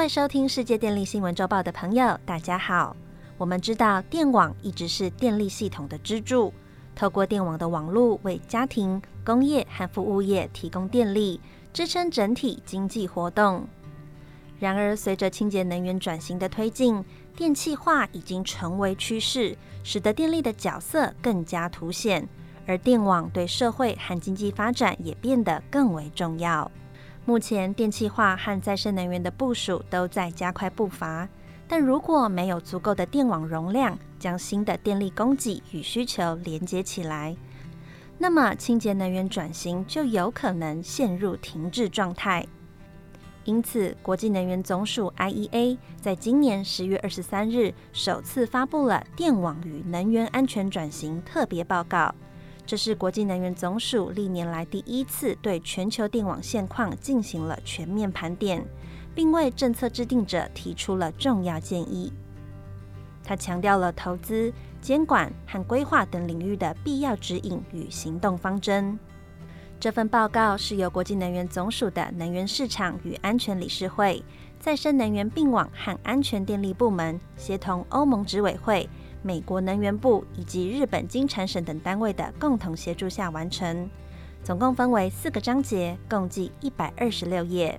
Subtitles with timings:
[0.00, 2.96] 位收听世界电力新闻周报的朋友，大家好。
[3.36, 6.54] 我们知道电网一直是电力系统的支柱，
[6.96, 11.38] 透过电网的网络为家庭、工业和服务业提供电力，
[11.74, 13.68] 支撑整体经济活动。
[14.58, 17.04] 然而，随着清洁能源转型的推进，
[17.36, 19.54] 电气化已经成为趋势，
[19.84, 22.26] 使得电力的角色更加凸显，
[22.66, 26.72] 而电网对社会和经济发展也变得更为重要。
[27.30, 31.28] 目前，电气化和再生能源的部署都在加快步伐。
[31.68, 37.36] 但如果没有足够的电网容量，将新的电力供给与需求连接起来，
[38.18, 42.44] 那么清洁能源转型就有可能陷入停滞状态。
[43.44, 51.96] 因此，国际能源总署 （IEA） 在今年十月二十三日首次发布了《电网与能源安全转型特别报告》，
[52.70, 58.64] 这是国际能源总署历年来第一次对全球电网现况进行了全面盘点。
[59.14, 62.12] 并为政策制定者提出了重要建议。
[63.22, 68.98] 他强调了投资、监管和规划等领域的必要指引与行动方针。
[69.78, 74.22] 这份报告是由国际能源总署的能源市场与安全理事会、
[74.58, 78.88] 再生能源并网和安全电力部门协同欧盟执委会、
[79.22, 83.88] 美国能源部以及日本经产省等单位的共同协助下完成。
[84.42, 87.78] 总共分为四个章节，共计一百二十六页。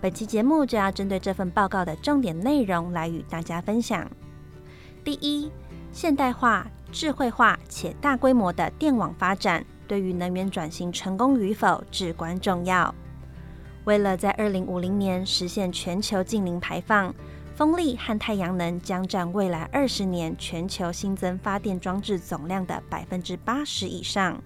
[0.00, 4.08] 本期节目就要针对这份报告的重点内容来与大家分享。
[5.02, 5.50] 第一，
[5.90, 12.94] 现代化、智慧化且大规模的电网发展，对于能源转型成功与否至关重要。
[13.84, 17.12] 为了在二零五零年实现全球净零排放，
[17.58, 24.40] 风力和太阳能将占未来二十年全球新增发电装置总量的百分之八十以上。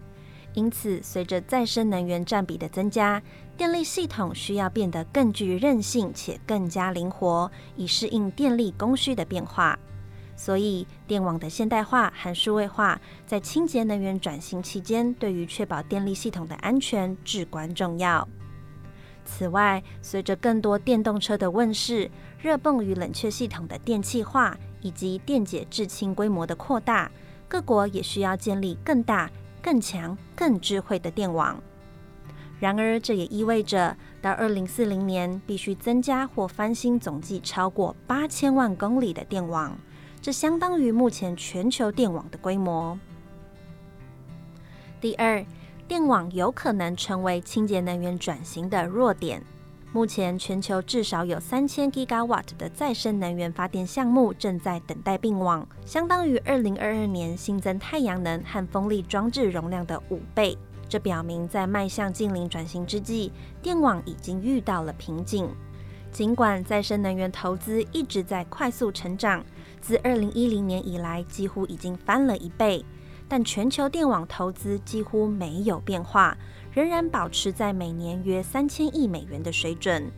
[0.54, 3.22] 因此，随着再生能源占比的增加，
[3.54, 9.78] 电力系统需要变得更具韧性且更加灵活，以适应电力供需的变化。
[10.34, 18.26] 所以，电网的现代化和数位化在清洁能源转型期间，对于确保电力系统的安全至关重要。
[19.24, 22.10] 此外，随着更多电动车的问世，
[22.40, 27.10] 热泵与冷却系统的电气化以及电解制氢规模的扩大，
[27.48, 29.30] 各国也需要建立更大。
[29.64, 31.62] 更强、更智慧的电网。
[32.58, 39.78] 然而，这也意味着到二零四零年必须增加或翻新总计超过八千万公里的电网，
[40.20, 42.98] 这相当于目前全球电网的规模。
[45.00, 45.46] 第二，
[45.88, 49.42] 电网有可能成为清洁能源转型的弱点。
[49.92, 60.56] 目前，全球至少有三千 gigawatt 的再生能源发电项目正在等待并网，相当于二零二二年新增太阳能和风力装置容量的五倍。
[60.88, 65.50] 这表明，在迈向近零转型之际，电网已经遇到了瓶颈。
[66.10, 69.44] 尽管再生能源投资一直在快速成长，
[69.80, 72.82] 自二零一零年以来几乎已经翻了一倍，
[73.32, 76.36] 但全球电网投资几乎没有变化。
[76.70, 80.10] 仍然保持在每年约三千亿美元的水准。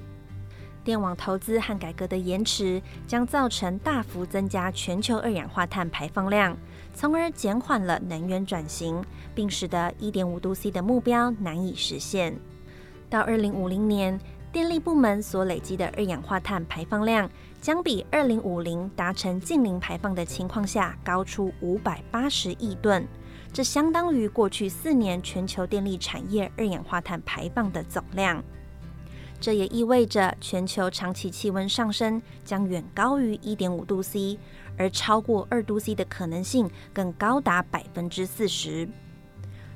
[0.83, 6.57] 电网投资和改革的延迟将造成大幅增加全球二氧化碳排放量，
[6.93, 9.01] 从而减缓了能源转型，
[9.33, 12.37] 并使得一点五度 C 的目标难以实现。
[13.09, 14.19] 到二零五零年，
[14.55, 17.29] 电力部门所累积的二氧化碳排放量
[17.61, 23.05] 将比二零五零达成净零排放的情况下高出五百八十亿吨。
[23.53, 28.41] 这相当于过去四年全球电力产业二氧化碳排放的总量。
[29.41, 34.39] 这也意味着全球长期气温上升将远高于一点五度 C，
[34.79, 38.89] 而超过二度 C 的可能性更高达百分之四十。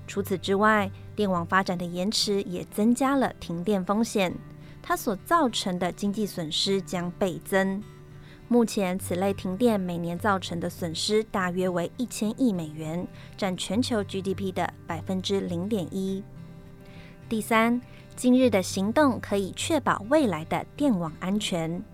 [0.07, 4.33] 除此之外，电网发展的延迟也增加了停电风险，
[4.89, 7.83] 它所造成的经济损失将倍增。
[8.49, 13.07] 目前，此类停电每年造成的损失大约为一千亿美元，
[13.37, 16.25] 占全球 GDP 的百分之零点一。
[17.29, 17.79] 第三，
[18.17, 21.85] 今日的行动可以确保未来的电网安全。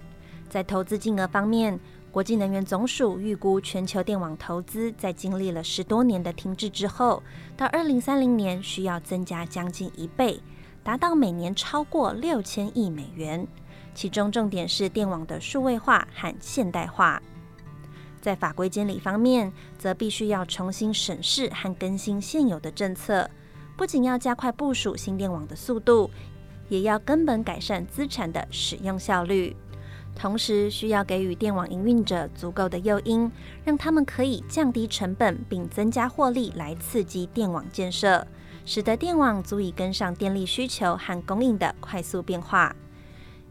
[0.48, 1.76] 在投资金额方面，
[2.12, 7.20] 国际能源总署预估，全球电网投资在经历了十多年的停滞之后，
[7.56, 10.38] 到二零三零年需要增加将近一倍，
[10.84, 13.44] 达到每年超过六千亿美元。
[13.94, 17.22] 其中重点是电网的数位化和现代化。
[18.20, 23.30] 在法规监理方面，则必须要重新审视和更新现有的政策，
[23.76, 26.10] 不仅要加快部署新电网的速度，
[26.68, 29.56] 也要根本改善资产的使用效率。
[30.16, 33.30] 同时，需要给予电网营运者足够的诱因，
[33.64, 38.26] 让他们可以降低成本并增加获利，来刺激电网建设，
[38.64, 42.74] 使得电网足以跟上电力需求和供应的快速变化。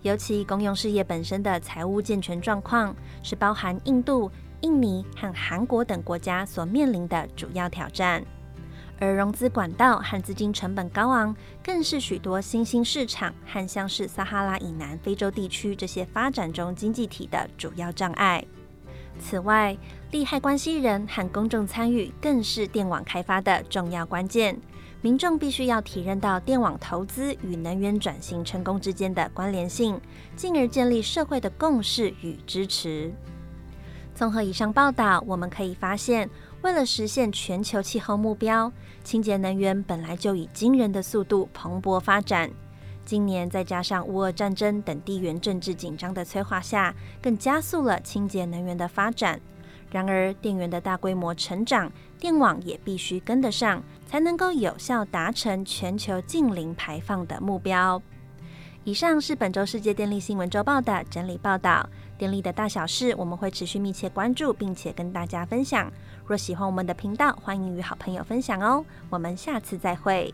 [0.02, 4.30] 尤其公用事业本身的财务健全状况，是包含印度、
[4.62, 8.24] 印尼和韩国等国家所面临的主要挑战。
[9.00, 18.44] 而融资管道和资金成本高昂，更是许多新兴市场和像是撒哈拉以南非洲地区这些发展中经济体的主要障碍。
[19.20, 19.78] 此外，
[20.12, 24.58] 利害关系人和公众参与更是电网开发的重要关键。
[25.04, 30.00] 民众必须要体认到电网投资与能源转型成功之间的关联性，
[30.38, 33.14] 进而建立社会的共识与支持。
[34.16, 36.30] 综合以上报道，我们可以发现，
[36.62, 38.72] 为了实现全球气候目标，
[39.04, 42.50] 清洁能源本来就以惊人的速度蓬勃发展。
[43.04, 49.42] 今年再加上乌俄战争等地缘政治紧张的催化下，更加速了清洁能源的发展。
[49.94, 58.02] 然而，电源的大规模成长，电网也必须跟得上，才能够有效达成全球净零排放的目标。
[58.86, 61.88] 以上是本周世界电力新闻周报的整理报道。
[62.18, 65.92] 电力的大小事，我们会持续密切关注，并且跟大家分享。
[66.26, 68.84] 若喜欢我们的频道，欢迎与好朋友分享哦。
[69.12, 70.34] 我们下次再会。